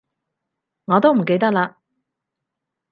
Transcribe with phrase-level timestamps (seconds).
[0.85, 1.75] 我都唔記得喇